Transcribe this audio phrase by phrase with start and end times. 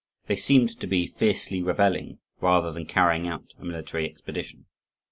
[0.25, 4.65] They seemed to be fiercely revelling, rather than carrying out a military expedition.